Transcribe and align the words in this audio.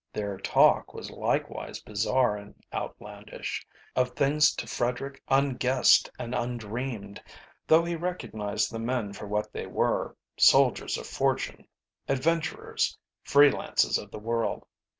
Their 0.13 0.39
talk 0.39 0.95
was 0.95 1.11
likewise 1.11 1.79
bizarre 1.79 2.35
and 2.35 2.55
outlandish, 2.73 3.67
of 3.95 4.15
things 4.15 4.55
to 4.55 4.65
Frederick 4.65 5.21
unguessed 5.27 6.09
and 6.17 6.33
undreamed, 6.33 7.21
though 7.67 7.85
he 7.85 7.95
recognised 7.95 8.71
the 8.71 8.79
men 8.79 9.13
for 9.13 9.27
what 9.27 9.53
they 9.53 9.67
were 9.67 10.15
soldiers 10.37 10.97
of 10.97 11.05
fortune, 11.05 11.67
adventurers, 12.09 12.97
free 13.21 13.51
lances 13.51 13.99
of 13.99 14.09
the 14.09 14.17
world. 14.17 14.65